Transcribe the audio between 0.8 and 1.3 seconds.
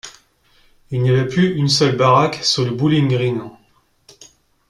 Il n’y avait